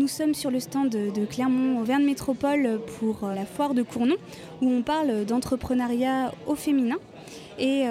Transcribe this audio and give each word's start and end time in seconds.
Nous 0.00 0.08
sommes 0.08 0.32
sur 0.32 0.50
le 0.50 0.60
stand 0.60 0.88
de, 0.88 1.26
Clermont 1.26 1.78
Auvergne 1.78 2.06
Métropole 2.06 2.80
pour 2.98 3.28
la 3.28 3.44
foire 3.44 3.74
de 3.74 3.82
Cournon 3.82 4.16
où 4.62 4.66
on 4.66 4.80
parle 4.80 5.26
d'entrepreneuriat 5.26 6.32
au 6.46 6.54
féminin. 6.54 6.96
Et 7.58 7.84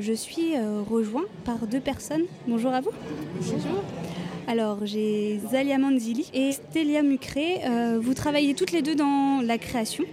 je 0.00 0.12
suis 0.12 0.52
rejoint 0.88 1.24
par 1.44 1.66
deux 1.66 1.80
personnes. 1.80 2.22
Bonjour 2.46 2.72
à 2.72 2.82
vous. 2.82 2.92
Bonjour. 3.40 3.82
Alors 4.46 4.86
j'ai 4.86 5.40
Zalia 5.50 5.76
Manzili 5.78 6.30
et 6.32 6.52
Stélia 6.52 7.02
Mucré. 7.02 7.62
vous 8.00 8.14
travaillez 8.14 8.54
toutes 8.54 8.70
les 8.70 8.82
deux 8.82 8.94
dans 8.94 9.42
la 9.44 9.58
création. 9.58 10.04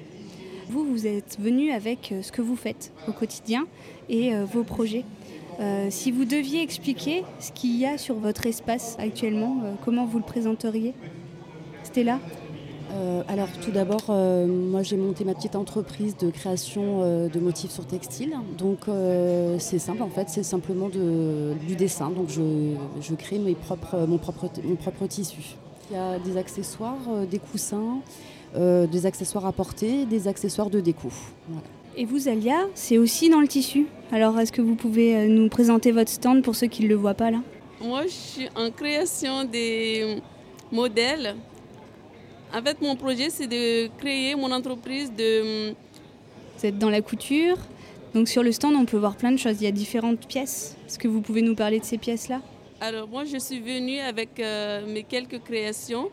Vous, 0.69 0.83
vous 0.85 1.05
êtes 1.05 1.37
venu 1.39 1.71
avec 1.71 2.11
euh, 2.11 2.23
ce 2.23 2.31
que 2.31 2.41
vous 2.41 2.55
faites 2.55 2.91
au 3.07 3.11
quotidien 3.11 3.67
et 4.09 4.33
euh, 4.33 4.43
vos 4.43 4.63
projets. 4.63 5.05
Euh, 5.59 5.87
si 5.91 6.11
vous 6.11 6.25
deviez 6.25 6.63
expliquer 6.63 7.23
ce 7.39 7.51
qu'il 7.51 7.77
y 7.77 7.85
a 7.85 7.99
sur 7.99 8.15
votre 8.15 8.47
espace 8.47 8.95
actuellement, 8.97 9.77
comment 9.85 10.05
vous 10.05 10.17
le 10.17 10.23
présenteriez? 10.23 10.95
Stella 11.93 12.19
alors 13.27 13.47
tout 13.63 13.71
d'abord, 13.71 14.11
moi 14.11 14.83
j'ai 14.83 14.97
monté 14.97 15.23
ma 15.23 15.33
petite 15.33 15.55
entreprise 15.55 16.15
de 16.15 16.29
création 16.29 17.27
de 17.27 17.39
motifs 17.39 17.71
sur 17.71 17.87
textile. 17.87 18.35
Donc 18.55 18.81
c'est 19.57 19.79
simple 19.79 20.03
en 20.03 20.09
fait, 20.09 20.29
c'est 20.29 20.43
simplement 20.43 20.89
du 20.89 21.75
dessin. 21.75 22.11
Donc 22.11 22.29
je, 22.29 23.15
crée 23.15 23.39
mes 23.39 23.55
propres, 23.55 24.05
mon, 24.07 24.19
propre, 24.19 24.47
mon 24.63 24.75
propre 24.75 25.07
tissu. 25.07 25.55
Il 25.89 25.95
y 25.95 25.99
a 25.99 26.19
des 26.19 26.37
accessoires, 26.37 27.25
des 27.27 27.39
coussins, 27.39 28.01
euh, 28.55 28.85
des 28.85 29.07
accessoires 29.07 29.47
à 29.47 29.51
porter, 29.51 30.05
des 30.05 30.27
accessoires 30.27 30.69
de 30.69 30.79
déco. 30.79 31.09
Et 31.97 32.05
vous, 32.05 32.27
Alia, 32.27 32.67
c'est 32.75 32.99
aussi 32.99 33.27
dans 33.29 33.41
le 33.41 33.47
tissu? 33.47 33.87
Alors, 34.11 34.39
est-ce 34.39 34.51
que 34.51 34.61
vous 34.61 34.75
pouvez 34.75 35.15
euh, 35.15 35.27
nous 35.27 35.49
présenter 35.49 35.91
votre 35.91 36.11
stand 36.11 36.43
pour 36.43 36.55
ceux 36.55 36.67
qui 36.67 36.83
ne 36.83 36.87
le 36.87 36.95
voient 36.95 37.15
pas 37.15 37.31
là? 37.31 37.39
Moi, 37.81 38.03
je 38.03 38.11
suis 38.11 38.49
en 38.55 38.69
création 38.69 39.43
des 39.43 40.21
modèles. 40.71 41.35
En 42.53 42.61
fait, 42.61 42.79
mon 42.81 42.95
projet, 42.95 43.31
c'est 43.31 43.47
de 43.47 43.87
créer 43.97 44.35
mon 44.35 44.51
entreprise 44.51 45.11
de... 45.11 45.73
Vous 46.57 46.65
êtes 46.65 46.77
dans 46.77 46.91
la 46.91 47.01
couture. 47.01 47.57
Donc 48.13 48.27
sur 48.27 48.43
le 48.43 48.51
stand, 48.51 48.75
on 48.75 48.85
peut 48.85 48.97
voir 48.97 49.15
plein 49.15 49.31
de 49.31 49.37
choses. 49.37 49.59
Il 49.59 49.63
y 49.63 49.67
a 49.67 49.71
différentes 49.71 50.27
pièces. 50.27 50.77
Est-ce 50.85 50.99
que 50.99 51.07
vous 51.07 51.21
pouvez 51.21 51.41
nous 51.41 51.55
parler 51.55 51.79
de 51.79 51.85
ces 51.85 51.97
pièces-là? 51.97 52.41
Alors 52.79 53.07
moi, 53.07 53.25
je 53.25 53.37
suis 53.37 53.59
venue 53.59 53.99
avec 53.99 54.39
euh, 54.39 54.85
mes 54.85 55.01
quelques 55.01 55.41
créations. 55.43 56.09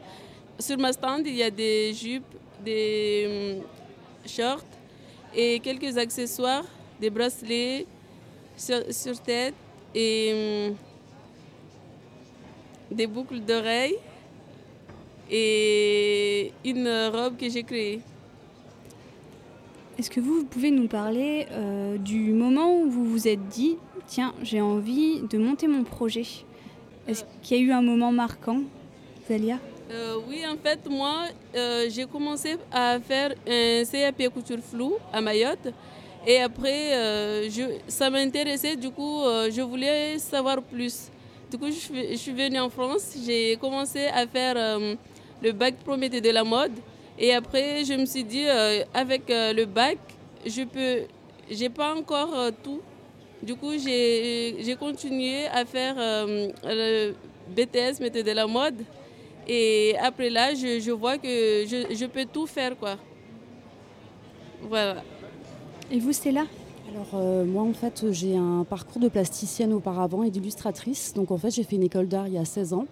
Sur 0.59 0.79
ma 0.79 0.95
stand, 0.95 1.27
il 1.27 1.35
y 1.35 1.43
a 1.43 1.51
des 1.51 1.93
jupes, 1.93 2.25
des 2.65 3.59
hum, 3.59 3.65
shorts 4.27 4.65
et 5.37 5.61
quelques 5.61 5.99
accessoires, 5.99 6.65
des 7.01 7.11
bracelets 7.11 7.87
sur, 8.57 9.21
tête 9.21 9.55
et 9.95 10.71
hum, 10.71 10.77
des 12.91 13.07
boucles 13.07 13.41
d'oreilles 13.41 13.97
et 15.31 16.53
une 16.65 16.89
robe 17.13 17.37
que 17.37 17.49
j'ai 17.49 17.63
créée. 17.63 18.01
Est-ce 20.01 20.11
que 20.11 20.21
vous, 20.21 20.45
pouvez 20.45 20.71
nous 20.71 20.89
parler 20.89 21.47
euh, 21.53 21.99
du 21.99 22.33
moment 22.33 22.81
où 22.81 22.89
vous 22.89 23.05
vous 23.05 23.29
êtes 23.29 23.49
dit, 23.49 23.77
tiens, 24.07 24.33
j'ai 24.43 24.61
envie 24.61 25.21
de 25.21 25.37
monter 25.37 25.69
mon 25.69 25.85
projet? 25.85 26.25
Est-ce 27.07 27.25
qu'il 27.43 27.59
y 27.59 27.61
a 27.61 27.63
eu 27.63 27.71
un 27.71 27.83
moment 27.83 28.11
marquant, 28.11 28.63
Zalia? 29.29 29.59
Euh, 29.91 30.17
oui, 30.27 30.43
en 30.47 30.57
fait, 30.57 30.89
moi, 30.89 31.25
euh, 31.55 31.87
j'ai 31.91 32.07
commencé 32.07 32.57
à 32.73 32.99
faire 32.99 33.35
un 33.47 33.83
CAP 33.85 34.33
couture 34.33 34.61
floue 34.61 34.95
à 35.13 35.21
Mayotte. 35.21 35.69
Et 36.27 36.39
après, 36.39 37.51
je, 37.51 37.63
ça 37.87 38.09
m'intéressait, 38.09 38.77
du 38.77 38.91
coup, 38.91 39.21
je 39.51 39.61
voulais 39.61 40.19
savoir 40.19 40.63
plus. 40.63 41.11
Du 41.51 41.59
coup, 41.59 41.67
je, 41.67 42.17
suis 42.17 42.33
venue 42.33 42.59
en 42.59 42.71
France, 42.71 43.17
j'ai 43.27 43.57
commencé 43.57 44.07
à 44.07 44.27
faire 44.27 44.57
le 45.43 45.53
bac 45.53 45.77
Prométhée 45.85 46.21
de 46.21 46.31
la 46.31 46.45
mode. 46.45 46.73
Et 47.19 47.35
après, 47.35 47.85
je 47.85 47.95
me 47.95 48.07
suis 48.07 48.25
dit, 48.25 48.47
avec 48.95 49.25
le 49.29 49.65
bac, 49.65 49.99
je 50.47 50.63
peux, 50.63 51.07
j'ai 51.51 51.69
pas 51.69 51.95
encore 51.95 52.31
tout. 52.63 52.81
Du 53.43 53.55
coup, 53.55 53.73
j'ai 53.77 54.77
continué 54.79 55.47
à 55.49 55.65
faire 55.65 55.97
le 56.65 57.15
BTS 57.55 58.01
métier 58.01 58.23
de 58.23 58.33
la 58.33 58.47
mode. 58.47 58.83
Et 59.49 59.97
après 60.01 60.31
là, 60.31 60.55
je, 60.55 60.91
vois 60.93 61.19
que 61.19 61.29
je, 61.29 62.07
peux 62.07 62.25
tout 62.25 62.47
faire, 62.47 62.77
quoi. 62.79 62.97
Voilà. 64.63 65.03
Et 65.91 65.99
vous, 65.99 66.13
Stella? 66.13 66.45
Alors 66.93 67.11
euh, 67.15 67.45
moi 67.45 67.63
en 67.63 67.73
fait 67.73 68.11
j'ai 68.11 68.37
un 68.37 68.65
parcours 68.69 69.01
de 69.01 69.09
plasticienne 69.09 69.73
auparavant 69.73 70.25
et 70.25 70.31
d'illustratrice. 70.31 71.15
Donc 71.15 71.31
en 71.31 71.39
fait 71.39 71.51
j'ai 71.51 71.63
fait 71.63 71.77
une 71.77 71.85
école 71.85 72.09
d'art 72.09 72.27
il 72.27 72.35
y 72.35 72.39
a 72.39 72.45
16 72.45 72.73
ans. 72.73 72.87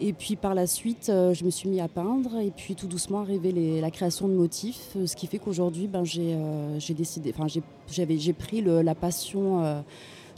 Et 0.00 0.12
puis 0.12 0.36
par 0.36 0.54
la 0.54 0.66
suite 0.66 1.08
euh, 1.10 1.34
je 1.34 1.44
me 1.44 1.50
suis 1.50 1.68
mis 1.68 1.80
à 1.80 1.88
peindre 1.88 2.38
et 2.38 2.50
puis 2.50 2.74
tout 2.74 2.86
doucement 2.86 3.20
arrivé 3.20 3.80
la 3.80 3.90
création 3.90 4.28
de 4.28 4.34
motifs. 4.34 4.92
Euh, 4.96 5.06
ce 5.06 5.14
qui 5.16 5.26
fait 5.26 5.38
qu'aujourd'hui 5.38 5.86
ben, 5.86 6.04
j'ai 6.04 6.94
décidé, 6.94 7.34
enfin 7.36 7.46
j'ai 7.88 8.32
pris 8.32 8.62
la 8.62 8.94
passion 8.94 9.82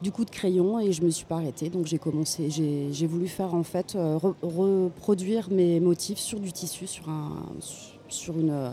du 0.02 0.10
coup 0.10 0.24
de 0.24 0.30
crayon 0.30 0.80
et 0.80 0.92
je 0.92 1.02
me 1.02 1.10
suis 1.10 1.24
pas 1.24 1.36
arrêtée. 1.36 1.70
Donc 1.70 1.86
j'ai 1.86 1.98
commencé, 1.98 2.50
j'ai 2.50 3.06
voulu 3.06 3.28
faire 3.28 3.54
en 3.54 3.62
fait 3.62 3.94
euh, 3.94 4.18
reproduire 4.42 5.48
mes 5.50 5.80
motifs 5.80 6.18
sur 6.18 6.40
du 6.40 6.52
tissu, 6.52 6.86
sur 6.86 7.08
un, 7.08 7.46
sur 8.08 8.38
une 8.38 8.72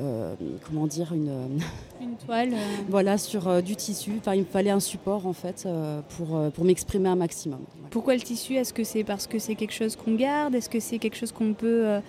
euh, 0.00 0.34
comment 0.66 0.86
dire 0.86 1.12
une, 1.12 1.60
une 2.00 2.16
toile. 2.16 2.54
Euh. 2.54 2.56
voilà 2.88 3.18
sur 3.18 3.62
du 3.62 3.76
tissu. 3.76 4.12
Enfin, 4.18 4.34
il 4.34 4.40
me 4.40 4.46
fallait 4.46 4.70
un 4.70 4.80
support 4.80 5.26
en 5.26 5.32
fait 5.32 5.68
pour, 6.16 6.50
pour 6.52 6.64
m'exprimer 6.64 7.08
un 7.08 7.16
maximum. 7.16 7.60
Pourquoi 7.90 8.14
le 8.14 8.20
tissu? 8.20 8.54
Est-ce 8.54 8.72
que 8.72 8.84
c'est 8.84 9.04
parce 9.04 9.26
que 9.26 9.38
c'est 9.38 9.54
quelque 9.54 9.74
chose 9.74 9.96
qu'on 9.96 10.14
garde? 10.14 10.54
Est-ce 10.54 10.70
que 10.70 10.80
c'est 10.80 10.98
quelque 10.98 11.16
chose 11.16 11.32
qu'on 11.32 11.54
peut 11.54 12.00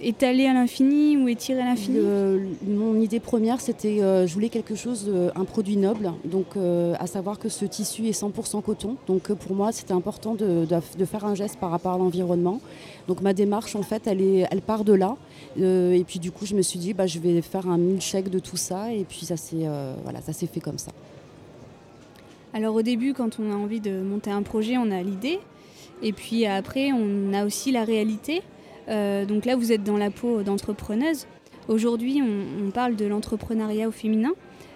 étaler 0.00 0.46
à 0.46 0.54
l'infini 0.54 1.16
ou 1.16 1.28
étirer 1.28 1.60
à 1.60 1.66
l'infini 1.66 1.98
Mon 2.66 3.00
idée 3.00 3.20
première, 3.20 3.60
c'était 3.60 4.02
euh, 4.02 4.26
je 4.26 4.34
voulais 4.34 4.48
quelque 4.48 4.74
chose, 4.74 5.06
euh, 5.08 5.30
un 5.34 5.44
produit 5.44 5.76
noble, 5.76 6.12
donc 6.24 6.46
euh, 6.56 6.94
à 6.98 7.06
savoir 7.06 7.38
que 7.38 7.48
ce 7.48 7.64
tissu 7.64 8.06
est 8.06 8.20
100% 8.20 8.62
coton. 8.62 8.96
Donc 9.06 9.32
pour 9.32 9.54
moi, 9.54 9.72
c'était 9.72 9.92
important 9.92 10.34
de, 10.34 10.66
faire 11.04 11.24
un 11.24 11.34
geste 11.34 11.58
par 11.58 11.70
rapport 11.70 11.92
à 11.92 11.98
l'environnement. 11.98 12.60
Donc 13.06 13.20
ma 13.20 13.32
démarche, 13.32 13.74
en 13.76 13.82
fait, 13.82 14.06
elle, 14.06 14.20
est, 14.20 14.46
elle 14.50 14.62
part 14.62 14.84
de 14.84 14.92
là. 14.92 15.16
et 15.58 16.04
puis 16.06 16.18
du 16.18 16.30
coup, 16.30 16.46
je 16.46 16.54
me 16.54 16.62
suis 16.62 16.78
dit, 16.78 16.94
bah, 16.94 17.06
je 17.06 17.18
vais 17.18 17.40
faire 17.42 17.68
un 17.68 17.78
milkshake 17.78 18.28
de 18.28 18.38
tout 18.38 18.56
ça. 18.56 18.92
Et 18.92 19.04
puis 19.04 19.24
ça 19.26 19.36
s'est 19.36 19.66
voilà, 20.02 20.20
ça 20.20 20.32
s'est 20.32 20.46
fait 20.46 20.60
comme 20.60 20.78
ça. 20.78 20.92
Alors 22.52 22.74
au 22.74 22.82
début, 22.82 23.12
quand 23.12 23.38
on 23.38 23.52
a 23.52 23.54
envie 23.54 23.80
de 23.80 24.00
monter 24.00 24.30
un 24.30 24.42
projet, 24.42 24.76
on 24.76 24.90
a 24.90 25.02
l'idée. 25.02 25.38
Et 26.02 26.12
puis 26.12 26.46
après, 26.46 26.92
on 26.92 27.32
a 27.32 27.44
aussi 27.44 27.72
la 27.72 27.84
réalité. 27.84 28.42
Euh, 28.88 29.24
donc 29.24 29.44
là, 29.44 29.56
vous 29.56 29.72
êtes 29.72 29.84
dans 29.84 29.96
la 29.96 30.10
peau 30.10 30.42
d'entrepreneuse. 30.42 31.26
Aujourd'hui, 31.68 32.22
on, 32.22 32.70
parle 32.70 32.96
de 32.96 33.04
l'entrepreneuriat 33.04 33.88
au 33.88 33.92
féminin. 33.92 34.32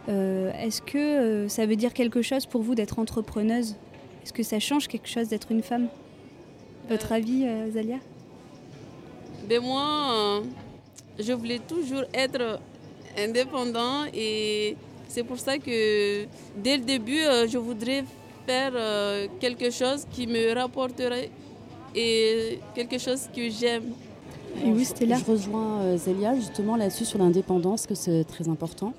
Euh, 0.08 0.52
est-ce 0.60 0.82
que 0.82 0.98
euh, 0.98 1.48
ça 1.48 1.64
veut 1.64 1.76
dire 1.76 1.94
quelque 1.94 2.20
chose 2.20 2.44
pour 2.44 2.62
vous 2.62 2.74
d'être 2.74 2.98
entrepreneuse? 2.98 3.76
Est-ce 4.22 4.32
que 4.32 4.42
ça 4.42 4.58
change 4.58 4.88
quelque 4.88 5.08
chose 5.08 5.28
d'être 5.28 5.50
une 5.50 5.62
femme? 5.62 5.88
Votre 6.90 7.12
avis, 7.12 7.46
Zalia? 7.72 7.98
Ben 9.48 9.62
Moi, 9.62 10.42
je 11.18 11.32
voulais 11.32 11.60
toujours 11.60 12.04
être 12.12 12.60
indépendant 13.16 14.04
et 14.12 14.76
c'est 15.08 15.24
pour 15.24 15.38
ça 15.38 15.58
que 15.58 16.24
dès 16.56 16.76
le 16.76 16.84
début, 16.84 17.20
je 17.48 17.58
voudrais 17.58 18.04
faire 18.46 18.72
quelque 19.40 19.70
chose 19.70 20.04
qui 20.10 20.26
me 20.26 20.54
rapporterait 20.54 21.30
et 21.94 22.58
quelque 22.74 22.98
chose 22.98 23.28
que 23.34 23.48
j'aime. 23.50 23.92
Et 24.64 24.70
oui, 24.70 24.86
là. 25.06 25.16
Je 25.18 25.30
rejoins 25.30 25.80
euh, 25.80 25.96
Zélia 25.96 26.34
justement 26.34 26.76
là-dessus 26.76 27.04
sur 27.04 27.18
l'indépendance, 27.18 27.86
que 27.86 27.94
c'est 27.94 28.24
très 28.24 28.48
important. 28.48 28.92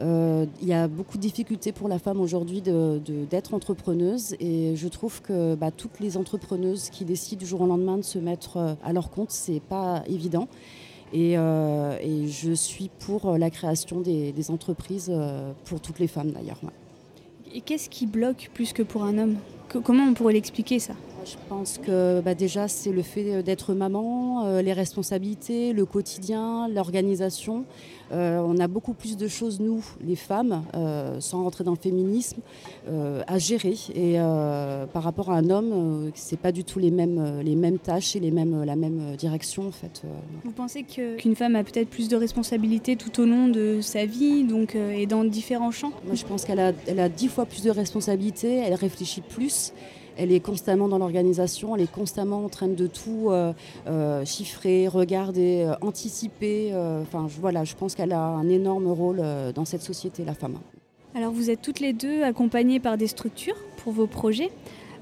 Euh, 0.00 0.46
il 0.60 0.68
y 0.68 0.74
a 0.74 0.88
beaucoup 0.88 1.16
de 1.16 1.22
difficultés 1.22 1.72
pour 1.72 1.88
la 1.88 1.98
femme 1.98 2.20
aujourd'hui 2.20 2.60
d'être 2.60 3.54
entrepreneuse 3.54 4.36
et 4.40 4.74
je 4.76 4.88
trouve 4.88 5.22
que 5.22 5.54
bah, 5.54 5.70
toutes 5.70 6.00
les 6.00 6.16
entrepreneuses 6.16 6.90
qui 6.90 7.04
décident 7.04 7.38
du 7.38 7.46
jour 7.46 7.62
au 7.62 7.66
lendemain 7.66 7.96
de 7.96 8.02
se 8.02 8.18
mettre 8.18 8.56
euh, 8.56 8.74
à 8.84 8.92
leur 8.92 9.10
compte, 9.10 9.30
c'est 9.30 9.60
pas 9.60 10.02
évident. 10.06 10.48
Et, 11.12 11.36
je 11.36 12.52
suis 12.52 12.90
pour 12.98 13.38
la 13.38 13.48
création 13.48 14.00
des, 14.00 14.50
entreprises 14.50 15.10
pour 15.64 15.80
toutes 15.80 16.00
les 16.00 16.08
femmes 16.08 16.32
d'ailleurs. 16.32 16.58
Et 17.54 17.60
qu'est-ce 17.60 17.88
qui 17.88 18.06
bloque 18.06 18.50
plus 18.52 18.72
que 18.72 18.82
pour 18.82 19.04
un 19.04 19.16
homme? 19.16 19.36
Comment 19.68 20.02
on 20.02 20.14
pourrait 20.14 20.34
l'expliquer 20.34 20.78
ça? 20.78 20.94
Je 21.26 21.36
pense 21.48 21.78
que 21.78 22.20
bah, 22.20 22.34
déjà 22.34 22.68
c'est 22.68 22.92
le 22.92 23.02
fait 23.02 23.42
d'être 23.42 23.74
maman, 23.74 24.44
euh, 24.44 24.62
les 24.62 24.72
responsabilités, 24.72 25.72
le 25.72 25.84
quotidien, 25.84 26.68
l'organisation. 26.68 27.64
Euh, 28.12 28.38
on 28.38 28.58
a 28.58 28.68
beaucoup 28.68 28.92
plus 28.92 29.16
de 29.16 29.26
choses, 29.26 29.58
nous, 29.58 29.84
les 30.00 30.14
femmes, 30.14 30.62
euh, 30.74 31.18
sans 31.20 31.42
rentrer 31.42 31.64
dans 31.64 31.72
le 31.72 31.78
féminisme, 31.78 32.40
à 33.26 33.38
gérer. 33.38 33.74
Et 33.94 34.16
par 34.92 35.02
rapport 35.02 35.30
à 35.30 35.36
un 35.36 35.50
homme, 35.50 36.12
c'est 36.14 36.38
pas 36.38 36.52
du 36.52 36.62
tout 36.62 36.78
les 36.78 36.92
mêmes, 36.92 37.40
les 37.42 37.56
mêmes 37.56 37.78
tâches 37.78 38.14
et 38.14 38.20
les 38.20 38.30
mêmes, 38.30 38.62
la 38.62 38.76
même 38.76 39.16
direction 39.16 39.66
en 39.66 39.72
fait. 39.72 40.02
Vous 40.44 40.52
pensez 40.52 40.84
qu'une 40.84 41.34
femme 41.34 41.56
a 41.56 41.64
peut-être 41.64 41.88
plus 41.88 42.08
de 42.08 42.16
responsabilités 42.16 42.94
tout 42.96 43.20
au 43.20 43.26
long 43.26 43.48
de 43.48 43.80
sa 43.80 44.06
vie, 44.06 44.44
donc 44.44 44.76
et 44.76 45.06
dans 45.06 45.24
différents 45.24 45.72
champs? 45.72 45.92
Moi, 46.04 46.14
je 46.14 46.24
pense 46.24 46.44
qu'elle 46.44 46.60
a, 46.60 46.72
elle 46.86 47.00
a 47.00 47.08
dix 47.08 47.28
fois 47.28 47.44
plus 47.44 47.64
de 47.64 47.70
responsabilités, 47.70 48.56
elle 48.58 48.74
réfléchit 48.74 49.22
plus. 49.22 49.72
Elle 50.16 50.32
est 50.32 50.40
constamment 50.40 50.88
dans 50.88 50.98
l'organisation, 50.98 51.76
elle 51.76 51.82
est 51.82 51.92
constamment 51.92 52.44
en 52.44 52.48
train 52.48 52.68
de 52.68 52.86
tout 52.86 53.30
chiffrer, 54.24 54.88
regarder, 54.88 55.70
anticiper. 55.80 56.72
Enfin, 57.02 57.26
voilà, 57.40 57.64
je 57.64 57.74
pense 57.74 57.94
qu'elle 57.94 58.12
a 58.12 58.20
un 58.20 58.48
énorme 58.48 58.88
rôle 58.88 59.22
dans 59.54 59.64
cette 59.64 59.82
société, 59.82 60.24
la 60.24 60.34
femme. 60.34 60.58
Alors 61.14 61.32
vous 61.32 61.48
êtes 61.48 61.62
toutes 61.62 61.80
les 61.80 61.92
deux 61.92 62.22
accompagnées 62.22 62.78
par 62.78 62.98
des 62.98 63.06
structures 63.06 63.56
pour 63.82 63.92
vos 63.92 64.06
projets. 64.06 64.50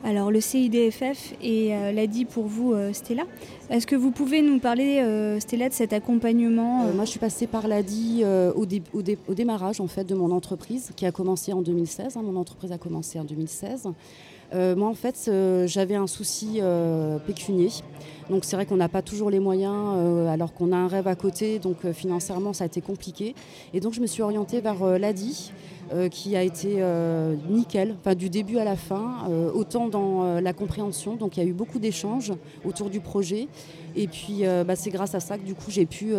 Alors 0.06 0.30
le 0.30 0.38
CIDFF 0.38 1.32
et 1.42 1.74
euh, 1.74 1.90
l'ADI 1.90 2.26
pour 2.26 2.44
vous, 2.44 2.74
euh, 2.74 2.92
Stella. 2.92 3.22
Est-ce 3.70 3.86
que 3.86 3.96
vous 3.96 4.10
pouvez 4.10 4.42
nous 4.42 4.58
parler, 4.58 4.98
euh, 4.98 5.40
Stella, 5.40 5.70
de 5.70 5.74
cet 5.74 5.94
accompagnement 5.94 6.84
Moi, 6.94 7.06
je 7.06 7.10
suis 7.10 7.18
passée 7.18 7.46
par 7.46 7.68
l'ADI 7.68 8.22
au, 8.54 8.66
au, 8.92 9.34
démarrage 9.34 9.80
en 9.80 9.86
fait 9.86 10.04
de 10.04 10.14
mon 10.14 10.30
entreprise 10.30 10.90
qui 10.94 11.06
a 11.06 11.12
commencé 11.12 11.54
en 11.54 11.62
2016. 11.62 12.18
Hein. 12.18 12.22
mon 12.22 12.36
entreprise 12.38 12.70
a 12.70 12.76
commencé 12.76 13.18
en 13.18 13.24
2016. 13.24 13.88
moi, 14.52 14.88
en 14.88 14.94
fait, 14.94 15.30
j'avais 15.66 15.94
un 15.94 16.06
souci 16.06 16.60
pécunier. 17.26 17.70
Donc, 18.28 18.44
c'est 18.44 18.56
vrai 18.56 18.66
qu'on 18.66 18.76
n'a 18.76 18.90
pas 18.90 19.02
toujours 19.02 19.30
les 19.30 19.40
moyens, 19.40 20.28
alors 20.28 20.52
qu'on 20.52 20.72
a 20.72 20.76
un 20.76 20.88
rêve 20.88 21.08
à 21.08 21.14
côté. 21.14 21.58
Donc, 21.58 21.90
financièrement, 21.92 22.52
ça 22.52 22.64
a 22.64 22.66
été 22.66 22.82
compliqué. 22.82 23.34
Et 23.72 23.80
donc, 23.80 23.94
je 23.94 24.02
me 24.02 24.06
suis 24.06 24.22
orientée 24.22 24.60
vers 24.60 24.98
l'ADI. 24.98 25.52
Euh, 25.92 26.08
qui 26.08 26.34
a 26.34 26.42
été 26.42 26.76
euh, 26.78 27.36
nickel, 27.50 27.96
du 28.16 28.30
début 28.30 28.56
à 28.56 28.64
la 28.64 28.74
fin, 28.74 29.28
euh, 29.28 29.52
autant 29.52 29.88
dans 29.88 30.40
la 30.40 30.52
compréhension. 30.54 31.14
Donc 31.14 31.36
il 31.36 31.42
y 31.42 31.46
a 31.46 31.48
eu 31.48 31.52
beaucoup 31.52 31.78
d'échanges 31.78 32.32
autour 32.64 32.88
du 32.88 33.00
projet. 33.00 33.48
Et 33.96 34.08
puis 34.08 34.42
bah, 34.66 34.76
c'est 34.76 34.90
grâce 34.90 35.14
à 35.14 35.20
ça 35.20 35.38
que 35.38 35.44
du 35.44 35.54
coup 35.54 35.70
j'ai 35.70 35.86
pu, 35.86 36.14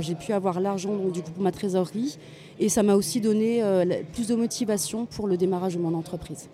j'ai 0.00 0.14
pu 0.14 0.32
avoir 0.32 0.60
l'argent 0.60 0.90
pour 1.34 1.42
ma 1.42 1.52
trésorerie. 1.52 2.18
Et 2.58 2.68
ça 2.68 2.82
m'a 2.82 2.94
aussi 2.94 3.20
donné 3.20 3.62
plus 4.12 4.26
de 4.26 4.34
motivation 4.34 5.06
pour 5.06 5.26
le 5.26 5.36
démarrage 5.36 5.76
de 5.76 5.80
mon 5.80 5.94
entreprise. 5.94 6.48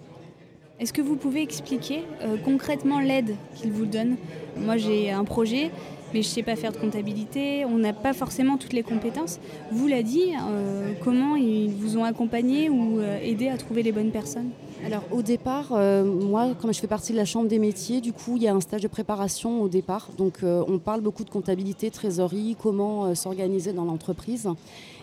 Est-ce 0.78 0.92
que 0.92 1.00
vous 1.00 1.16
pouvez 1.16 1.42
expliquer 1.42 2.02
concrètement 2.44 3.00
l'aide 3.00 3.34
qu'il 3.54 3.72
vous 3.72 3.86
donne? 3.86 4.16
Moi 4.58 4.76
j'ai 4.76 5.10
un 5.10 5.24
projet, 5.24 5.70
mais 6.12 6.22
je 6.22 6.28
ne 6.28 6.32
sais 6.32 6.42
pas 6.42 6.56
faire 6.56 6.72
de 6.72 6.78
comptabilité, 6.78 7.64
on 7.64 7.78
n'a 7.78 7.92
pas 7.92 8.12
forcément 8.12 8.56
toutes 8.56 8.72
les 8.72 8.82
compétences. 8.82 9.38
Vous 9.70 9.86
l'a 9.86 10.02
dit, 10.02 10.32
euh, 10.34 10.92
comment 11.02 11.36
ils 11.36 11.70
vous 11.70 11.98
ont 11.98 12.04
accompagné 12.04 12.68
ou 12.68 13.00
euh, 13.00 13.18
aidé 13.22 13.48
à 13.48 13.56
trouver 13.56 13.82
les 13.82 13.92
bonnes 13.92 14.10
personnes? 14.10 14.50
Alors 14.84 15.02
au 15.10 15.22
départ, 15.22 15.68
euh, 15.72 16.04
moi, 16.04 16.48
comme 16.60 16.72
je 16.72 16.80
fais 16.80 16.86
partie 16.86 17.12
de 17.12 17.16
la 17.16 17.24
chambre 17.24 17.48
des 17.48 17.58
métiers, 17.58 18.00
du 18.00 18.12
coup, 18.12 18.36
il 18.36 18.42
y 18.42 18.48
a 18.48 18.54
un 18.54 18.60
stage 18.60 18.82
de 18.82 18.88
préparation 18.88 19.62
au 19.62 19.68
départ. 19.68 20.10
Donc 20.16 20.38
on 20.42 20.78
parle 20.78 21.00
beaucoup 21.00 21.24
de 21.24 21.30
comptabilité, 21.30 21.90
trésorerie, 21.90 22.56
comment 22.60 23.14
s'organiser 23.14 23.72
dans 23.72 23.84
l'entreprise. 23.84 24.48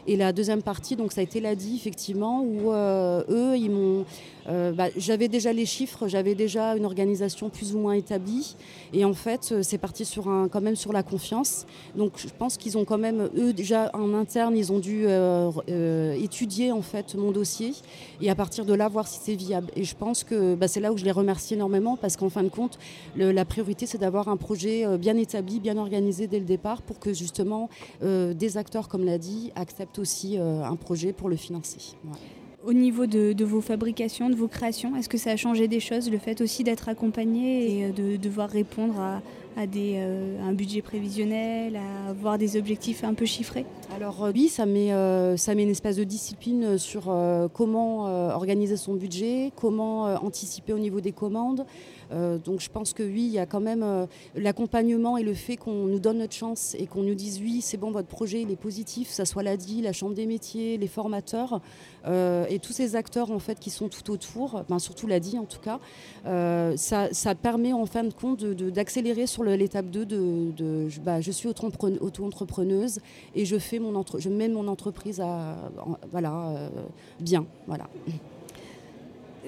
Et 0.08 0.16
la 0.18 0.34
deuxième 0.34 0.62
partie, 0.62 0.96
donc 0.96 1.12
ça 1.12 1.22
a 1.22 1.24
été 1.24 1.40
l'ADI, 1.40 1.76
effectivement, 1.76 2.44
où 2.44 2.72
eux, 2.72 3.56
ils 3.58 3.72
m'ont 3.72 4.06
euh, 4.50 4.72
bah, 4.72 4.88
j'avais 4.98 5.28
déjà 5.28 5.54
les 5.54 5.66
chiffres, 5.66 6.08
j'avais 6.08 6.36
déjà 6.36 6.76
une 6.76 6.86
organisation 6.86 7.50
plus 7.50 7.76
ou 7.76 7.80
moins 7.80 7.94
établie. 7.94 8.56
Et 8.94 9.06
en 9.06 9.14
fait, 9.14 9.50
euh, 9.52 9.64
c'est 9.64 9.78
parti 9.78 10.06
sur 10.06 10.28
un, 10.28 10.48
quand 10.48 10.62
même 10.62 10.76
sur 10.76 10.92
la 10.92 11.04
confiance. 11.04 11.66
Donc 11.96 12.14
je 12.18 12.28
pense 12.38 12.58
qu'ils 12.58 12.78
ont 12.78 12.86
quand 12.86 12.98
même, 12.98 13.30
eux 13.38 13.54
déjà 13.54 13.90
en 13.94 14.14
interne, 14.14 14.58
ils 14.58 14.72
ont 14.72 14.80
dû 14.80 15.06
euh, 15.08 16.14
étudier 16.14 16.72
en 16.72 16.82
fait 16.82 17.16
mon 17.16 17.32
dossier 17.32 17.74
et 18.22 18.30
à 18.30 18.36
partir 18.36 18.66
de 18.66 18.74
là 18.74 18.88
voir 18.90 19.08
si 19.08 19.20
c'est 19.22 19.36
viable. 19.36 19.68
Et 19.76 19.84
je 19.84 19.96
pense 19.96 20.24
que 20.24 20.56
bah, 20.56 20.68
c'est 20.68 20.80
là 20.80 20.92
où 20.92 20.98
je 20.98 21.06
les 21.06 21.12
remercie 21.12 21.54
énormément 21.54 21.98
parce 21.98 22.18
qu'en 22.18 22.30
fin 22.30 22.44
de 22.44 22.50
compte, 22.50 22.78
la 23.16 23.46
priorité 23.46 23.86
c'est 23.86 23.98
d'avoir 23.98 24.28
un 24.28 24.38
projet 24.38 24.98
bien 24.98 25.18
établi, 25.18 25.60
bien 25.60 25.78
organisé 25.78 26.28
dès 26.28 26.40
le 26.40 26.46
départ 26.46 26.82
pour 26.82 27.00
que 27.00 27.14
justement 27.14 27.70
des 28.02 28.58
acteurs, 28.58 28.88
comme 28.88 29.06
l'a 29.06 29.18
dit, 29.18 29.52
acceptent 29.56 29.93
aussi 30.00 30.38
un 30.38 30.76
projet 30.76 31.14
pour 31.14 31.30
le 31.30 31.36
financer. 31.36 31.96
Au 32.66 32.72
niveau 32.72 33.08
de, 33.08 33.44
vos 33.44 33.60
fabrications, 33.60 34.30
de 34.30 34.36
vos 34.36 34.48
créations, 34.48 34.96
est-ce 34.96 35.10
que 35.10 35.18
ça 35.18 35.32
a 35.32 35.36
changé 35.36 35.68
des 35.68 35.82
choses, 35.82 36.10
le 36.10 36.18
fait 36.18 36.40
aussi 36.40 36.64
d'être 36.64 36.88
accompagné 36.88 37.80
et 37.80 37.86
euh, 37.86 37.92
de 37.92 38.16
devoir 38.16 38.50
répondre 38.50 39.02
à, 39.02 39.22
euh, 39.58 40.48
un 40.48 40.54
budget 40.54 40.82
prévisionnel, 40.82 41.76
à 41.76 42.12
avoir 42.12 42.38
des 42.38 42.56
objectifs 42.56 43.04
un 43.04 43.16
peu 43.16 43.26
chiffrés? 43.26 43.66
Alors 43.94 44.24
euh, 44.24 44.32
oui, 44.34 44.48
ça 44.48 44.66
met, 44.66 44.92
ça 45.36 45.56
met 45.56 45.64
une 45.64 45.72
espèce 45.72 45.98
de 45.98 46.06
discipline 46.06 46.78
sur 46.78 47.14
comment 47.54 48.06
organiser 48.34 48.78
son 48.78 48.94
budget, 48.94 49.52
comment 49.58 50.04
anticiper 50.24 50.72
au 50.72 50.80
niveau 50.80 51.02
des 51.02 51.12
commandes. 51.12 51.66
Euh, 52.14 52.38
donc 52.38 52.62
je 52.62 52.70
pense 52.70 52.94
que 52.94 53.04
oui, 53.04 53.24
il 53.26 53.32
y 53.32 53.40
a 53.40 53.46
quand 53.46 53.60
même 53.60 53.84
euh, 53.84 54.06
l'accompagnement 54.36 55.18
et 55.18 55.24
le 55.24 55.34
fait 55.34 55.58
qu'on 55.58 55.86
nous 55.86 56.00
donne 56.00 56.20
notre 56.20 56.34
chance 56.34 56.76
et 56.78 56.86
qu'on 56.86 57.04
nous 57.04 57.16
dise 57.16 57.40
oui, 57.42 57.62
c'est 57.62 57.78
bon, 57.78 57.92
votre 57.92 58.08
projet 58.08 58.42
il 58.42 58.52
est 58.52 58.56
positif, 58.56 59.10
ça 59.10 59.26
soit 59.26 59.44
l'ADI, 59.44 59.82
la 59.82 59.94
Chambre 59.94 60.14
des 60.14 60.26
métiers, 60.26 60.78
les 60.78 60.88
formateurs 60.88 61.62
euh, 62.06 62.46
et 62.50 62.60
tous 62.60 62.74
ces 62.74 62.96
acteurs 62.96 63.32
en 63.32 63.40
fait 63.40 63.60
qui 63.60 63.70
sont 63.70 63.90
tout 63.90 64.12
autour, 64.12 64.64
ben, 64.70 64.80
surtout 64.80 65.08
l'ADI 65.08 65.40
en 65.40 65.46
tout 65.46 65.60
cas, 65.60 65.80
ça, 66.76 67.36
permet 67.36 67.74
en 67.74 67.86
fin 67.86 68.04
de 68.04 68.14
compte 68.14 68.44
d'accélérer 68.46 69.28
sur 69.28 69.44
l'étape 69.44 69.88
2 69.88 70.06
de, 70.06 70.88
bah, 71.04 71.20
je 71.22 71.32
suis 71.32 71.50
auto-entrepreneuse 71.50 73.00
et 73.36 73.46
je, 73.46 73.58
fais 73.58 73.80
mon 73.80 74.04
je 74.18 74.30
mène 74.30 74.54
mon 74.54 74.68
entreprise 74.68 75.20
à, 75.20 75.56
voilà, 76.12 76.70
bien. 77.20 77.46
Voilà. 77.68 77.90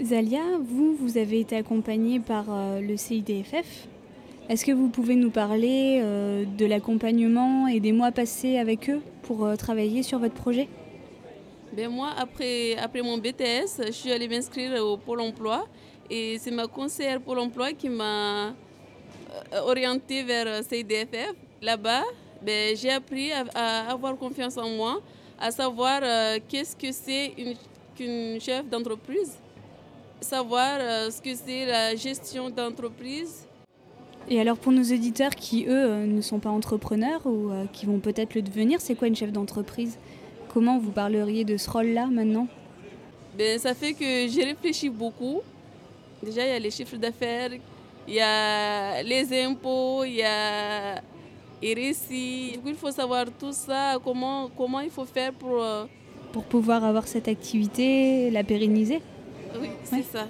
Zalia, 0.03 0.41
vous, 0.59 0.93
vous 0.93 1.17
avez 1.17 1.39
été 1.39 1.55
accompagnée 1.55 2.19
par 2.19 2.45
euh, 2.49 2.81
le 2.81 2.97
CIDFF. 2.97 3.87
Est-ce 4.49 4.65
que 4.65 4.73
vous 4.73 4.89
pouvez 4.89 5.15
nous 5.15 5.29
parler 5.29 6.01
euh, 6.03 6.43
de 6.43 6.65
l'accompagnement 6.65 7.67
et 7.67 7.79
des 7.79 7.93
mois 7.93 8.11
passés 8.11 8.57
avec 8.57 8.89
eux 8.89 9.01
pour 9.23 9.45
euh, 9.45 9.55
travailler 9.55 10.03
sur 10.03 10.19
votre 10.19 10.33
projet? 10.33 10.67
Ben 11.71 11.89
Moi, 11.89 12.09
après, 12.17 12.75
après 12.75 13.01
mon 13.01 13.17
BTS, 13.17 13.85
je 13.87 13.91
suis 13.91 14.11
allée 14.11 14.27
m'inscrire 14.27 14.83
au 14.83 14.97
Pôle 14.97 15.21
emploi 15.21 15.65
et 16.09 16.37
c'est 16.39 16.51
ma 16.51 16.67
conseillère 16.67 17.21
Pôle 17.21 17.39
emploi 17.39 17.71
qui 17.71 17.87
m'a 17.87 18.53
orientée 19.63 20.23
vers 20.23 20.61
CIDFF. 20.63 21.33
Là-bas, 21.61 22.03
ben, 22.41 22.75
j'ai 22.75 22.91
appris 22.91 23.31
à, 23.31 23.91
avoir 23.91 24.17
confiance 24.17 24.57
en 24.57 24.69
moi, 24.69 25.01
à 25.39 25.51
savoir 25.51 26.01
qu'est-ce 26.47 26.75
que 26.75 26.91
c'est 26.91 27.33
qu'une 27.95 28.39
chef 28.39 28.67
d'entreprise 28.69 29.39
savoir 30.21 30.77
euh, 30.79 31.11
ce 31.11 31.21
que 31.21 31.35
c'est 31.35 31.65
la 31.65 31.95
gestion 31.95 32.49
d'entreprise. 32.49 33.47
Et 34.29 34.39
alors 34.41 34.57
pour 34.57 34.71
nos 34.71 34.81
éditeurs 34.81 35.35
qui, 35.35 35.65
eux, 35.65 35.85
euh, 35.85 36.05
ne 36.05 36.21
sont 36.21 36.39
pas 36.39 36.49
entrepreneurs 36.49 37.21
ou 37.25 37.51
euh, 37.51 37.65
qui 37.71 37.85
vont 37.85 37.99
peut-être 37.99 38.33
le 38.33 38.41
devenir, 38.41 38.81
c'est 38.81 38.95
quoi 38.95 39.07
une 39.07 39.15
chef 39.15 39.31
d'entreprise? 39.31 39.97
Comment 40.53 40.79
vous 40.79 40.91
parleriez 40.91 41.43
de 41.43 41.57
ce 41.57 41.69
rôle-là 41.69 42.07
maintenant? 42.07 42.47
Ben, 43.37 43.59
Ça 43.59 43.73
fait 43.73 43.93
que 43.93 44.27
j'ai 44.27 44.43
réfléchi 44.43 44.89
beaucoup. 44.89 45.41
Déjà, 46.23 46.43
il 46.43 46.49
y 46.49 46.53
a 46.53 46.59
les 46.59 46.71
chiffres 46.71 46.97
d'affaires, 46.97 47.51
il 48.07 48.13
y 48.13 48.21
a 48.21 49.03
les 49.03 49.43
impôts, 49.43 50.03
il 50.05 50.15
y 50.15 50.23
a 50.23 51.01
les 51.61 51.73
récits. 51.73 52.59
il 52.65 52.75
faut 52.75 52.91
savoir 52.91 53.25
tout 53.39 53.51
ça, 53.51 53.97
comment, 54.03 54.49
comment 54.57 54.79
il 54.79 54.89
faut 54.89 55.05
faire 55.05 55.33
pour... 55.33 55.63
Pour 56.31 56.43
pouvoir 56.43 56.83
avoir 56.83 57.07
cette 57.07 57.27
activité, 57.27 58.31
la 58.31 58.43
pérenniser? 58.43 59.01
Oui, 59.61 59.69
c'est 59.83 60.03
ça. 60.03 60.27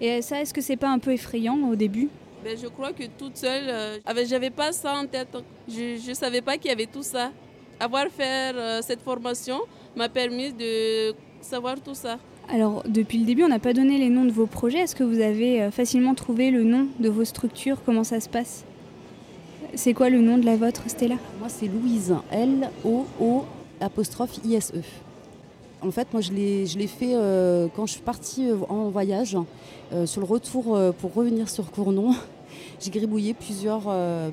Et 0.00 0.22
ça, 0.22 0.40
est-ce 0.40 0.54
que 0.54 0.60
c'est 0.60 0.76
pas 0.76 0.88
un 0.88 0.98
peu 0.98 1.12
effrayant 1.12 1.56
au 1.68 1.74
début? 1.74 2.08
Ben, 2.44 2.56
Je 2.56 2.68
crois 2.68 2.92
que 2.92 3.04
toute 3.18 3.36
seule, 3.36 3.64
euh, 3.68 3.98
j'avais 4.28 4.50
pas 4.50 4.72
ça 4.72 4.94
en 4.94 5.06
tête. 5.06 5.36
Je 5.68 6.08
ne 6.08 6.14
savais 6.14 6.40
pas 6.40 6.56
qu'il 6.56 6.70
y 6.70 6.72
avait 6.72 6.86
tout 6.86 7.02
ça. 7.02 7.30
Avoir 7.80 8.06
fait 8.08 8.54
euh, 8.54 8.80
cette 8.82 9.02
formation 9.02 9.58
m'a 9.96 10.08
permis 10.08 10.52
de 10.52 11.14
savoir 11.40 11.80
tout 11.80 11.94
ça. 11.94 12.18
Alors, 12.50 12.82
depuis 12.88 13.18
le 13.18 13.24
début, 13.24 13.44
on 13.44 13.48
n'a 13.48 13.58
pas 13.58 13.72
donné 13.72 13.98
les 13.98 14.08
noms 14.08 14.24
de 14.24 14.30
vos 14.30 14.46
projets. 14.46 14.78
Est-ce 14.78 14.96
que 14.96 15.04
vous 15.04 15.20
avez 15.20 15.62
euh, 15.62 15.70
facilement 15.70 16.14
trouvé 16.14 16.50
le 16.50 16.62
nom 16.62 16.86
de 16.98 17.08
vos 17.08 17.24
structures? 17.24 17.82
Comment 17.84 18.04
ça 18.04 18.20
se 18.20 18.28
passe? 18.28 18.64
C'est 19.74 19.92
quoi 19.92 20.08
le 20.08 20.20
nom 20.20 20.38
de 20.38 20.46
la 20.46 20.56
vôtre, 20.56 20.82
Stella? 20.86 21.16
Moi, 21.38 21.48
c'est 21.48 21.66
Louise. 21.66 22.14
L-O-O 22.32 23.44
apostrophe 23.80 24.38
I-S-E. 24.44 24.80
En 25.80 25.90
fait, 25.90 26.08
moi, 26.12 26.20
je 26.20 26.32
l'ai 26.32 26.86
fait 26.86 27.14
euh, 27.14 27.68
quand 27.74 27.86
je 27.86 27.92
suis 27.92 28.02
partie 28.02 28.48
euh, 28.48 28.56
en 28.68 28.88
voyage. 28.88 29.36
Euh, 29.92 30.06
sur 30.06 30.20
le 30.20 30.26
retour 30.26 30.78
pour 30.98 31.14
revenir 31.14 31.48
sur 31.48 31.70
Cournon, 31.70 32.14
j'ai 32.80 32.90
gribouillé 32.90 33.32
plusieurs, 33.34 33.84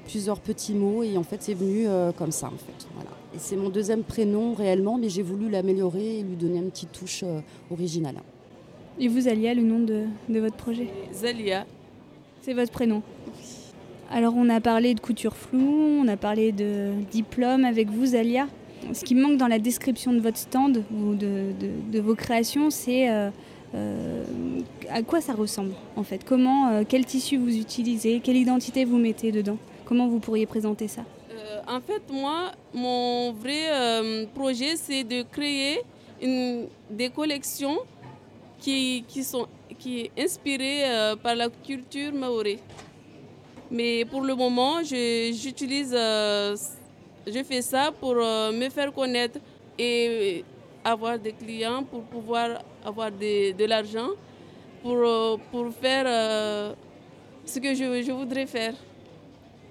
plusieurs 0.07 0.39
petits 0.39 0.73
mots 0.73 1.03
et 1.03 1.17
en 1.17 1.23
fait, 1.23 1.37
c'est 1.41 1.53
venu 1.53 1.87
comme 2.17 2.31
ça. 2.31 2.47
En 2.47 2.57
fait. 2.57 2.87
Voilà. 2.95 3.11
Et 3.33 3.37
c'est 3.37 3.55
mon 3.55 3.69
deuxième 3.69 4.03
prénom 4.03 4.53
réellement, 4.53 4.97
mais 4.97 5.09
j'ai 5.09 5.21
voulu 5.21 5.49
l'améliorer 5.49 6.19
et 6.19 6.23
lui 6.23 6.35
donner 6.35 6.59
une 6.59 6.71
petite 6.71 6.91
touche 6.91 7.23
originale. 7.71 8.15
Et 8.99 9.07
vous, 9.07 9.21
Zalia, 9.21 9.53
le 9.53 9.61
nom 9.61 9.79
de, 9.79 10.05
de 10.29 10.39
votre 10.39 10.55
projet? 10.55 10.87
Zalia. 11.13 11.65
C'est 12.41 12.53
votre 12.53 12.71
prénom? 12.71 13.01
Alors 14.11 14.35
on 14.37 14.49
a 14.49 14.61
parlé 14.61 14.93
de 14.93 14.99
couture 14.99 15.35
floue, 15.35 15.99
on 16.01 16.07
a 16.07 16.15
parlé 16.15 16.51
de 16.51 16.91
diplôme 17.11 17.65
avec 17.65 17.89
vous 17.89 18.05
Zalia? 18.07 18.47
Ce 18.93 19.03
qui 19.03 19.15
me 19.15 19.21
manque 19.21 19.37
dans 19.37 19.47
la 19.47 19.59
description 19.59 20.13
de 20.13 20.19
votre 20.19 20.37
stand 20.37 20.83
ou 20.91 21.15
de, 21.15 21.99
vos 21.99 22.15
créations, 22.15 22.69
c'est 22.69 23.09
euh, 23.09 23.29
euh, 23.73 24.23
à 24.89 25.01
quoi 25.01 25.21
ça 25.21 25.33
ressemble 25.33 25.73
en 25.95 26.03
fait? 26.03 26.23
Comment, 26.23 26.69
euh, 26.69 26.83
quel 26.87 27.05
tissu 27.05 27.37
vous 27.37 27.57
utilisez, 27.57 28.19
quelle 28.23 28.37
identité 28.37 28.85
vous 28.85 28.97
mettez 28.97 29.31
dedans? 29.31 29.57
Comment 29.85 30.07
vous 30.07 30.19
pourriez 30.19 30.45
présenter 30.45 30.87
ça? 30.87 31.03
En 31.67 31.81
fait, 31.81 32.01
moi, 32.11 32.51
mon 32.73 33.31
vrai 33.33 34.27
projet, 34.35 34.75
c'est 34.75 35.03
de 35.03 35.23
créer 35.23 35.81
des 36.21 37.09
collections 37.09 37.79
qui, 38.59 39.03
sont 39.23 39.47
qui 39.79 40.11
est 40.15 41.15
par 41.23 41.35
la 41.35 41.49
culture 41.49 42.13
maoré. 42.13 42.59
Mais 43.71 44.05
pour 44.05 44.21
le 44.21 44.35
moment, 44.35 44.83
j'utilise, 44.83 45.95
je 47.27 47.43
fais 47.43 47.61
ça 47.61 47.91
pour 47.99 48.15
me 48.15 48.69
faire 48.69 48.93
connaître 48.93 49.39
et 49.77 50.43
avoir 50.83 51.17
des 51.19 51.33
clients 51.33 51.83
pour 51.83 52.01
pouvoir 52.03 52.63
avoir 52.83 53.11
de 53.11 53.65
l'argent 53.65 54.09
pour, 54.83 54.99
pour 55.51 55.73
faire 55.73 56.75
ce 57.45 57.59
que 57.59 57.73
je, 57.73 58.03
je 58.03 58.11
voudrais 58.11 58.45
faire. 58.45 58.73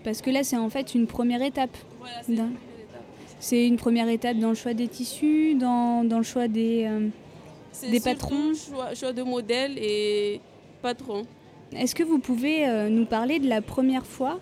Parce 0.05 0.21
que 0.21 0.31
là, 0.31 0.45
c'est 0.45 0.57
en 0.57 0.69
fait 0.69 0.95
une 0.95 1.07
première 1.07 1.43
étape. 1.43 1.77
c'est 3.41 3.67
une, 3.67 3.77
première 3.77 4.09
étape 4.09 4.37
dans 4.37 4.51
le 4.51 4.55
choix 4.55 4.75
des 4.75 4.87
tissus, 4.87 5.55
dans, 5.55 6.05
dans 6.05 6.19
le 6.19 6.25
choix 6.25 6.47
des, 6.47 6.85
euh, 6.87 7.09
des 7.91 8.01
patrons. 8.01 8.53
Choix, 8.55 8.95
choix 8.95 9.13
de 9.13 9.23
modèles 9.23 9.79
et 9.79 10.41
patrons. 10.83 11.25
Est-ce 11.75 11.95
que 11.95 12.03
vous 12.03 12.19
pouvez 12.19 12.69
euh, 12.69 12.91
nous 12.91 13.07
parler 13.07 13.39
de 13.39 13.49
la 13.49 13.63
première 13.63 14.05
fois 14.05 14.39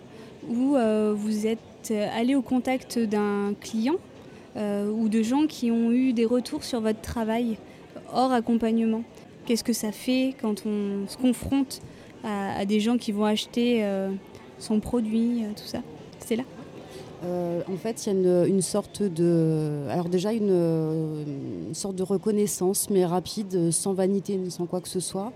où 0.49 0.75
euh, 0.75 1.13
vous 1.15 1.47
êtes 1.47 1.59
allé 1.91 2.35
au 2.35 2.41
contact 2.41 2.99
d'un 2.99 3.53
client 3.59 3.95
ou 4.55 5.09
de 5.09 5.23
gens 5.23 5.47
qui 5.47 5.71
ont 5.71 5.91
eu 5.91 6.13
des 6.13 6.25
retours 6.25 6.63
sur 6.63 6.79
votre 6.81 7.01
travail 7.01 7.57
hors 8.13 8.31
accompagnement 8.31 9.03
Qu'est-ce 9.45 9.63
que 9.63 9.73
ça 9.73 9.91
fait 9.91 10.35
quand 10.41 10.65
on 10.65 11.07
se 11.07 11.17
confronte 11.17 11.81
à, 12.23 12.65
des 12.65 12.79
gens 12.79 12.97
qui 12.97 13.11
vont 13.11 13.25
acheter 13.25 13.85
son 14.57 14.79
produit, 14.79 15.43
euh, 15.43 15.49
tout 15.49 15.65
ça? 15.65 15.79
C'est 16.19 16.35
là? 16.35 16.43
Euh, 17.25 17.61
en 17.71 17.77
fait, 17.77 18.05
il 18.05 18.13
y 18.13 18.27
a 18.27 18.45
une, 18.45 18.61
sorte 18.61 19.01
de. 19.01 19.85
Alors, 19.89 20.09
déjà, 20.09 20.33
une, 20.33 21.73
sorte 21.73 21.95
de 21.95 22.03
reconnaissance, 22.03 22.89
mais 22.89 23.05
rapide, 23.05 23.71
sans 23.71 23.93
vanité, 23.93 24.39
sans 24.49 24.65
quoi 24.65 24.81
que 24.81 24.89
ce 24.89 24.99
soit. 24.99 25.31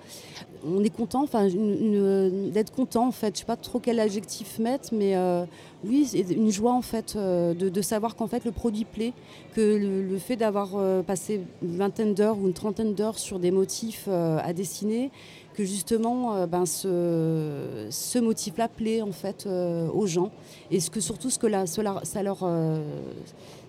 On 0.68 0.84
est 0.84 0.96
content, 0.96 1.24
enfin, 1.24 1.48
d'être 1.48 2.74
content, 2.74 3.08
en 3.08 3.12
fait. 3.12 3.36
Je 3.36 3.40
sais 3.40 3.46
pas 3.46 3.56
trop 3.56 3.80
quel 3.80 4.00
adjectif 4.00 4.60
mettre, 4.60 4.90
mais 4.94 5.16
euh, 5.16 5.46
oui, 5.86 6.06
c'est 6.06 6.20
une 6.32 6.52
joie, 6.52 6.74
en 6.74 6.82
fait, 6.82 7.18
de, 7.18 7.82
savoir 7.82 8.16
qu'en 8.16 8.28
fait, 8.28 8.44
le 8.46 8.52
produit 8.52 8.86
plaît, 8.86 9.14
que 9.54 9.62
le, 9.62 10.18
fait 10.18 10.36
d'avoir 10.36 10.70
passé 11.04 11.42
une 11.62 11.78
vingtaine 11.78 12.14
d'heures 12.14 12.38
ou 12.38 12.48
une 12.48 12.54
trentaine 12.54 12.94
d'heures 12.94 13.20
sur 13.20 13.40
des 13.40 13.52
motifs 13.52 14.08
à 14.08 14.54
dessiner, 14.54 15.12
que 15.58 15.66
justement 15.66 16.36
euh, 16.36 16.46
ben, 16.46 16.68
ce, 16.68 17.88
ce 17.90 18.20
motif-là 18.20 18.68
plaît 18.68 19.02
en 19.02 19.12
fait 19.12 19.46
euh, 19.48 19.90
aux 19.90 20.06
gens 20.06 20.30
et 20.70 20.80
ce 20.80 20.92
que 20.92 21.00
surtout 21.00 21.32
ce 21.32 21.40
que 21.40 21.48
là, 21.48 21.66
ça 21.66 21.82
leur 22.24 22.40
euh, 22.44 22.80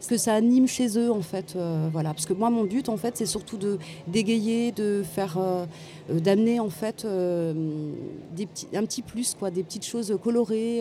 ce 0.00 0.08
que 0.08 0.16
ça 0.16 0.34
anime 0.34 0.66
chez 0.66 0.98
eux 0.98 1.10
en 1.10 1.22
fait 1.22 1.56
voilà. 1.92 2.10
Parce 2.10 2.26
que 2.26 2.32
moi 2.32 2.50
mon 2.50 2.64
but 2.64 2.88
en 2.88 2.96
fait 2.96 3.16
c'est 3.16 3.26
surtout 3.26 3.56
de 3.56 3.78
d'égayer 4.06 4.72
de 4.72 5.02
faire 5.02 5.38
d'amener 6.08 6.60
en 6.60 6.70
fait 6.70 7.04
un 7.04 8.84
petit 8.84 9.02
plus 9.02 9.34
quoi 9.34 9.50
des 9.50 9.62
petites 9.62 9.84
choses 9.84 10.16
colorées 10.22 10.80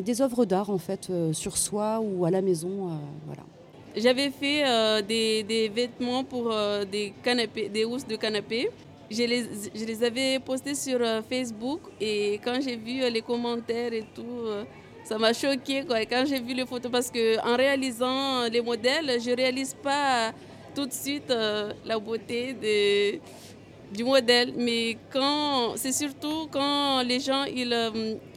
des 0.00 0.22
œuvres 0.22 0.44
d'art 0.44 0.70
en 0.70 0.78
fait 0.78 1.10
sur 1.32 1.56
soi 1.56 2.00
ou 2.00 2.24
à 2.24 2.30
la 2.30 2.42
maison 2.42 2.90
voilà. 3.26 3.42
J'avais 3.94 4.30
fait 4.30 4.62
des, 5.06 5.70
vêtements 5.74 6.24
pour 6.24 6.54
des 6.90 7.12
canapés 7.22 7.68
des 7.68 7.84
housses 7.84 8.06
de 8.06 8.16
canapé 8.16 8.70
je 9.12 9.24
les, 9.24 9.44
je 9.74 9.84
les 9.84 10.02
avais 10.02 10.38
postés 10.38 10.74
sur 10.74 11.00
euh, 11.00 11.20
Facebook 11.22 11.80
et 12.00 12.40
quand 12.44 12.60
j'ai 12.60 12.76
vu 12.76 13.02
euh, 13.02 13.10
les 13.10 13.20
commentaires 13.22 13.92
et 13.92 14.04
tout, 14.14 14.40
euh, 14.46 14.64
ça 15.04 15.18
m'a 15.18 15.32
choqué. 15.32 15.84
Quand 16.08 16.24
j'ai 16.26 16.40
vu 16.40 16.54
les 16.54 16.66
photos, 16.66 16.90
parce 16.90 17.10
qu'en 17.10 17.56
réalisant 17.56 18.48
les 18.50 18.60
modèles, 18.60 19.20
je 19.20 19.30
ne 19.30 19.36
réalise 19.36 19.74
pas 19.74 20.32
tout 20.74 20.86
de 20.86 20.92
suite 20.92 21.32
la 21.84 21.98
beauté 21.98 23.20
du 23.92 24.04
modèle. 24.04 24.54
Mais 24.56 24.96
quand, 25.12 25.74
c'est 25.76 25.92
surtout 25.92 26.48
quand 26.50 27.02
les 27.02 27.20
gens 27.20 27.44
ils, 27.44 27.76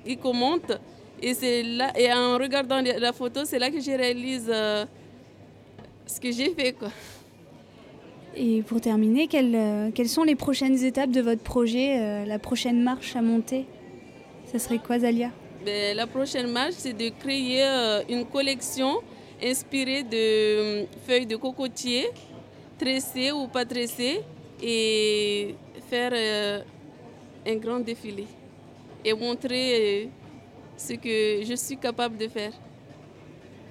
ils 0.06 0.18
commentent 0.18 0.80
et, 1.22 1.34
c'est 1.34 1.64
là, 1.64 1.92
et 1.98 2.12
en 2.12 2.38
regardant 2.38 2.82
la 2.82 3.14
photo, 3.14 3.42
c'est 3.46 3.60
là 3.60 3.72
que 3.72 3.80
je 3.80 3.92
réalise 3.92 4.52
ce 6.08 6.20
que 6.20 6.32
j'ai 6.32 6.50
fait. 6.54 6.74
Quoi. 6.74 6.90
Et 8.36 8.62
pour 8.64 8.82
terminer, 8.82 9.28
quelles, 9.28 9.56
euh, 9.56 10.06
sont 10.08 10.24
les 10.24 10.36
prochaines 10.36 10.84
étapes 10.84 11.12
de 11.12 11.22
votre 11.22 11.42
projet, 11.42 12.00
euh, 12.00 12.26
la 12.26 12.38
prochaine 12.38 12.84
marche 12.84 13.16
à 13.16 13.22
monter? 13.22 13.66
Ce 14.52 14.58
serait 14.58 14.80
quoi, 14.80 15.00
Zalia? 15.00 15.32
Ben, 15.66 15.98
La 15.98 16.08
prochaine 16.08 16.52
marche, 16.52 16.76
c'est 16.78 16.94
de 16.94 17.10
créer 17.10 17.64
euh, 17.64 18.04
une 18.08 18.26
collection 18.26 19.02
inspirée 19.44 20.04
de 20.04 20.86
feuilles 21.06 21.26
de 21.26 21.36
cocotier, 21.36 22.08
tressées 22.78 23.32
ou 23.32 23.48
pas 23.48 23.66
tressées, 23.66 24.22
et 24.62 25.56
faire 25.90 26.14
un 27.46 27.56
grand 27.56 27.80
défilé 27.80 28.26
et 29.04 29.14
montrer 29.14 30.10
ce 30.78 30.94
que 30.94 31.44
je 31.46 31.56
suis 31.56 31.78
capable 31.78 32.18
de 32.18 32.28
faire. 32.30 32.54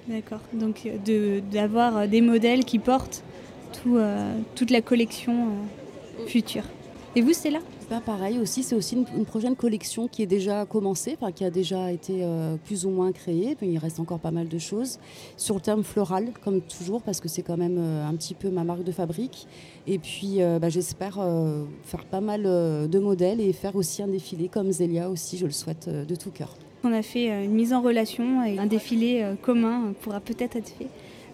D'accord, 0.07 0.41
donc 0.53 0.87
d'avoir 1.51 2.07
des 2.07 2.21
modèles 2.21 2.63
qui 2.63 2.77
portent 2.77 3.23
euh, 3.87 4.39
toute 4.55 4.71
la 4.71 4.81
collection 4.81 5.47
euh, 6.19 6.27
future. 6.27 6.63
Et 7.15 7.21
vous, 7.21 7.33
c'est 7.33 7.49
là 7.49 7.59
ben 7.89 8.01
pareil 8.01 8.39
aussi, 8.39 8.63
c'est 8.63 8.75
aussi 8.75 8.95
une, 8.95 9.25
prochaine 9.25 9.55
collection 9.55 10.07
qui 10.07 10.23
est 10.23 10.27
déjà 10.27 10.65
commencée, 10.65 11.17
enfin, 11.19 11.31
qui 11.31 11.43
a 11.43 11.49
déjà 11.49 11.91
été 11.91 12.19
euh, 12.23 12.55
plus 12.63 12.85
ou 12.85 12.89
moins 12.89 13.11
créée. 13.11 13.55
il 13.61 13.77
reste 13.77 13.99
encore 13.99 14.19
pas 14.19 14.31
mal 14.31 14.47
de 14.47 14.57
choses 14.57 14.99
sur 15.37 15.55
le 15.55 15.61
terme 15.61 15.83
floral, 15.83 16.31
comme 16.43 16.61
toujours, 16.61 17.01
parce 17.01 17.19
que 17.19 17.27
c'est 17.27 17.41
quand 17.41 17.57
même 17.57 17.77
un 17.77 18.13
petit 18.15 18.33
peu 18.33 18.49
ma 18.49 18.63
marque 18.63 18.83
de 18.83 18.91
fabrique. 18.91 19.47
Et 19.87 19.99
puis, 19.99 20.37
ben, 20.37 20.69
j'espère 20.69 21.19
faire 21.83 22.05
pas 22.05 22.21
mal 22.21 22.43
de 22.43 22.99
modèles 22.99 23.41
et 23.41 23.53
faire 23.53 23.75
aussi 23.75 24.01
un 24.01 24.07
défilé 24.07 24.47
comme 24.47 24.71
Zélia 24.71 25.09
aussi, 25.09 25.37
je 25.37 25.45
le 25.45 25.51
souhaite 25.51 25.89
de 25.89 26.15
tout 26.15 26.31
cœur. 26.31 26.55
On 26.83 26.93
a 26.93 27.01
fait 27.01 27.27
une 27.43 27.53
mise 27.53 27.73
en 27.73 27.81
relation 27.81 28.43
et 28.43 28.57
un 28.57 28.65
défilé 28.65 29.35
commun 29.41 29.93
pourra 30.01 30.19
peut-être 30.19 30.55
être 30.55 30.69
fait. 30.69 30.87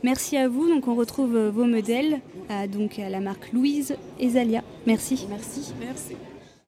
Merci 0.03 0.37
à 0.37 0.47
vous. 0.47 0.67
Donc 0.67 0.87
on 0.87 0.95
retrouve 0.95 1.37
vos 1.37 1.65
modèles 1.65 2.21
à, 2.49 2.67
donc 2.67 2.99
à 2.99 3.09
la 3.09 3.19
marque 3.19 3.51
Louise 3.53 3.95
et 4.19 4.29
Zalia. 4.29 4.63
Merci. 4.85 5.27
Merci. 5.29 5.73
Merci. 5.79 6.15